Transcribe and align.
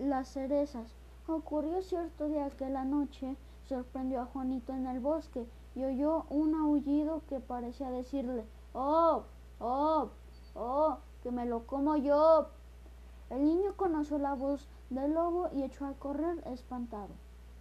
las 0.00 0.28
cerezas. 0.28 0.94
Ocurrió 1.26 1.82
cierto 1.82 2.26
día 2.26 2.50
que 2.50 2.68
la 2.68 2.84
noche 2.84 3.36
sorprendió 3.66 4.22
a 4.22 4.26
Juanito 4.26 4.72
en 4.72 4.86
el 4.86 5.00
bosque 5.00 5.46
y 5.74 5.84
oyó 5.84 6.24
un 6.30 6.54
aullido 6.54 7.22
que 7.28 7.38
parecía 7.38 7.90
decirle 7.90 8.44
¡Oh! 8.72 9.22
¡Oh! 9.60 10.08
¡Oh! 10.54 10.98
¡Que 11.22 11.30
me 11.30 11.46
lo 11.46 11.66
como 11.66 11.96
yo! 11.96 12.48
El 13.28 13.44
niño 13.44 13.74
conoció 13.76 14.18
la 14.18 14.34
voz 14.34 14.66
del 14.88 15.14
lobo 15.14 15.48
y 15.52 15.62
echó 15.62 15.86
a 15.86 15.92
correr 15.92 16.42
espantado. 16.48 17.10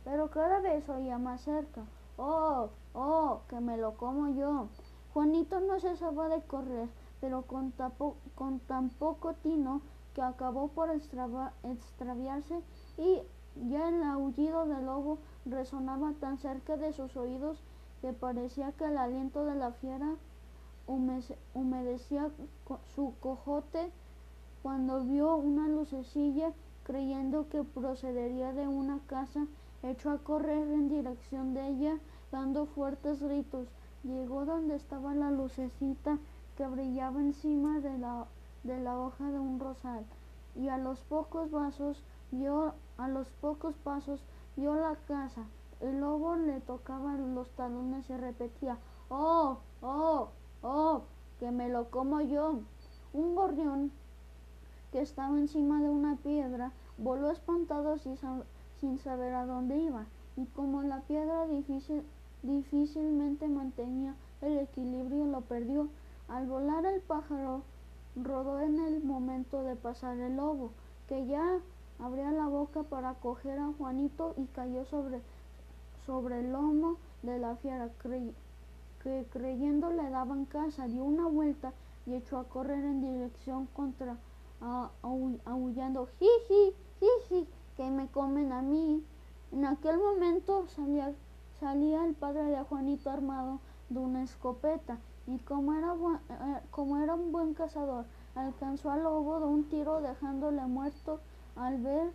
Pero 0.04 0.32
cada 0.32 0.62
vez 0.62 0.88
oía 0.90 1.18
más 1.18 1.42
cerca. 1.42 1.84
¡Oh! 2.18 2.70
¡Oh! 2.94 3.42
¡Que 3.48 3.60
me 3.60 3.78
lo 3.78 3.96
como 3.96 4.30
yo! 4.30 4.68
Juanito 5.14 5.60
no 5.60 5.80
cesaba 5.80 6.30
de 6.30 6.42
correr, 6.42 6.90
pero 7.20 7.44
con, 7.44 7.74
con 8.36 8.60
tan 8.60 8.90
poco 8.90 9.34
tino 9.34 9.82
que 10.14 10.22
acabó 10.22 10.70
por 10.70 10.90
extraviarse 10.90 12.62
y 12.98 13.22
ya 13.70 13.90
el 13.90 14.04
aullido 14.04 14.66
del 14.66 14.86
lobo 14.86 15.18
resonaba 15.46 16.14
tan 16.20 16.38
cerca 16.38 16.78
de 16.78 16.94
sus 16.94 17.16
oídos 17.18 17.62
que 18.02 18.14
parecía 18.14 18.72
que 18.74 18.86
el 18.86 18.98
aliento 18.98 19.46
de 19.46 19.56
la 19.56 19.72
fiera 19.72 20.16
humedecía 21.54 22.30
su 22.96 23.14
cojote 23.20 23.92
cuando 24.64 25.04
vio 25.04 25.36
una 25.36 25.68
lucecilla 25.68 26.52
creyendo 26.84 27.48
que 27.50 27.64
procedería 27.64 28.54
de 28.54 28.68
una 28.68 29.00
casa 29.08 29.46
echó 29.84 30.10
a 30.12 30.18
correr 30.18 30.68
en 30.72 30.90
dirección 30.90 31.54
de 31.54 31.68
ella 31.68 32.00
dando 32.32 32.66
fuertes 32.66 33.22
gritos. 33.22 33.68
Llegó 34.04 34.46
donde 34.46 34.76
estaba 34.76 35.14
la 35.14 35.32
lucecita 35.32 36.18
que 36.58 36.66
brillaba 36.68 37.20
encima 37.22 37.80
de 37.80 37.98
la, 37.98 38.26
de 38.64 38.80
la 38.80 39.00
hoja 39.00 39.26
de 39.26 39.40
un 39.40 39.60
rosal. 39.60 40.06
Y 40.56 40.70
a 40.70 40.78
los 40.78 41.00
pocos 41.02 41.50
pasos 41.50 42.04
vio 42.32 42.74
a 42.98 43.08
los 43.08 43.28
pocos 43.42 43.76
pasos 43.76 44.22
vio 44.56 44.76
la 44.76 44.96
casa. 45.08 45.44
El 45.80 46.02
lobo 46.02 46.36
le 46.36 46.60
tocaba 46.62 47.14
los 47.14 47.50
talones 47.52 48.10
y 48.10 48.18
repetía 48.18 48.78
oh 49.10 49.60
oh 49.82 50.30
oh 50.62 51.04
que 51.40 51.52
me 51.52 51.70
lo 51.70 51.90
como 51.90 52.20
yo 52.22 52.60
un 53.14 53.36
gorrión 53.36 53.92
que 54.92 55.02
estaba 55.02 55.38
encima 55.38 55.82
de 55.82 55.90
una 55.90 56.18
piedra 56.18 56.72
voló 56.98 57.32
espantado 57.32 57.98
sin 57.98 58.98
saber 59.00 59.34
a 59.34 59.46
dónde 59.46 59.78
iba. 59.78 60.06
Y 60.36 60.46
como 60.48 60.84
la 60.84 61.02
piedra 61.02 61.48
difícil 61.48 62.04
difícilmente 62.44 63.48
mantenía 63.48 64.16
el 64.42 64.58
equilibrio 64.58 65.26
lo 65.26 65.42
perdió. 65.42 65.90
Al 66.28 66.48
volar 66.48 66.86
el 66.86 67.02
pájaro 67.02 67.64
rodó 68.24 68.60
en 68.60 68.80
el 68.80 69.04
momento 69.04 69.64
de 69.64 69.76
pasar 69.76 70.18
el 70.18 70.38
lobo, 70.38 70.72
que 71.08 71.26
ya 71.26 71.60
abría 72.00 72.32
la 72.32 72.48
boca 72.48 72.84
para 72.84 73.14
coger 73.16 73.60
a 73.60 73.72
Juanito 73.78 74.34
y 74.38 74.46
cayó 74.46 74.86
sobre, 74.86 75.22
sobre 76.06 76.40
el 76.40 76.52
lomo 76.52 76.98
de 77.24 77.40
la 77.40 77.56
fiera, 77.58 77.90
que 79.04 79.26
creyendo 79.32 79.92
le 79.92 80.10
daban 80.10 80.46
casa, 80.46 80.88
dio 80.88 81.04
una 81.04 81.28
vuelta 81.28 81.74
y 82.06 82.16
echó 82.16 82.38
a 82.38 82.46
correr 82.46 82.84
en 82.84 83.02
dirección 83.02 83.68
contra, 83.74 84.18
aullando, 85.46 86.08
jiji, 86.20 86.74
jiji, 87.00 87.48
que 87.78 87.90
me 87.90 88.08
comen 88.08 88.52
a 88.52 88.62
mí. 88.62 89.04
En 89.52 89.66
aquel 89.66 89.98
momento 89.98 90.68
salía 90.68 91.14
salía 91.60 92.06
el 92.06 92.14
padre 92.14 92.44
de 92.46 92.64
Juanito 92.64 93.10
armado 93.10 93.60
de 93.90 94.00
una 94.00 94.24
escopeta 94.24 94.98
y 95.30 95.38
como 95.40 95.74
era, 95.76 95.94
eh, 95.94 96.62
como 96.72 96.98
era 96.98 97.14
un 97.14 97.32
buen 97.32 97.54
cazador, 97.54 98.06
alcanzó 98.34 98.90
al 98.90 99.04
lobo 99.04 99.40
de 99.40 99.46
un 99.46 99.64
tiro 99.70 100.02
dejándole 100.02 100.66
muerto. 100.66 101.20
Al 101.56 101.78
ver 101.78 102.12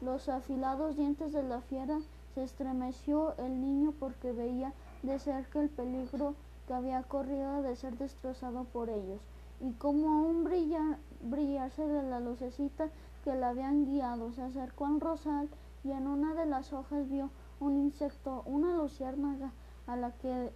los 0.00 0.28
afilados 0.28 0.96
dientes 0.96 1.32
de 1.32 1.42
la 1.42 1.60
fiera, 1.62 1.98
se 2.34 2.44
estremeció 2.44 3.34
el 3.38 3.60
niño 3.60 3.92
porque 3.98 4.30
veía 4.30 4.72
de 5.02 5.18
cerca 5.18 5.60
el 5.60 5.70
peligro 5.70 6.34
que 6.68 6.74
había 6.74 7.02
corrido 7.02 7.62
de 7.62 7.74
ser 7.74 7.98
destrozado 7.98 8.62
por 8.64 8.90
ellos. 8.90 9.20
Y 9.60 9.72
como 9.72 10.10
aún 10.10 10.44
brilla, 10.44 10.98
brillarse 11.22 11.84
de 11.84 12.02
la 12.04 12.20
lucecita 12.20 12.90
que 13.24 13.34
la 13.34 13.48
habían 13.48 13.86
guiado, 13.86 14.32
se 14.32 14.42
acercó 14.42 14.86
al 14.86 15.00
rosal 15.00 15.48
y 15.82 15.90
en 15.90 16.06
una 16.06 16.34
de 16.34 16.46
las 16.46 16.72
hojas 16.72 17.08
vio 17.08 17.30
un 17.58 17.76
insecto, 17.76 18.42
una 18.46 18.76
luciérnaga 18.76 19.50
a 19.86 19.96
la 19.96 20.12
que 20.12 20.50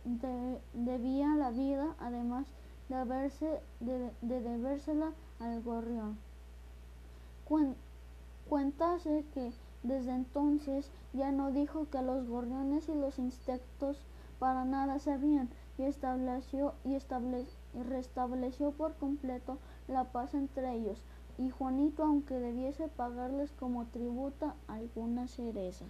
debía 0.72 1.34
la 1.36 1.50
vida, 1.50 1.94
además 1.98 2.46
de, 2.88 2.96
haberse, 2.96 3.60
de, 3.80 4.10
debérsela 4.22 5.12
al 5.38 5.62
gorrión. 5.62 6.18
cuéntase 8.48 9.24
que 9.32 9.52
desde 9.82 10.12
entonces 10.12 10.90
ya 11.12 11.32
no 11.32 11.52
dijo 11.52 11.88
que 11.90 12.02
los 12.02 12.28
gorriones 12.28 12.88
y 12.88 12.94
los 12.94 13.18
insectos 13.18 14.04
para 14.38 14.64
nada 14.64 14.98
sabían 14.98 15.48
y 15.78 15.84
estableció 15.84 16.74
y 16.84 16.98
restableció 17.82 18.72
por 18.72 18.94
completo 18.96 19.58
la 19.88 20.04
paz 20.04 20.34
entre 20.34 20.74
ellos 20.74 21.02
y 21.40 21.48
Juanito 21.48 22.04
aunque 22.04 22.34
debiese 22.38 22.88
pagarles 22.88 23.50
como 23.52 23.86
tributa 23.86 24.54
algunas 24.68 25.30
cerezas. 25.30 25.88